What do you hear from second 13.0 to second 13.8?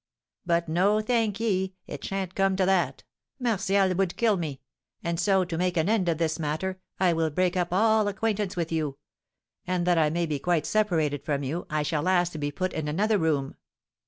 room.